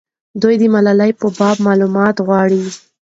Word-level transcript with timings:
دوی 0.41 0.55
د 0.61 0.63
ملالۍ 0.73 1.11
په 1.19 1.27
باب 1.37 1.57
معلومات 1.67 2.15
غواړي. 2.27 2.63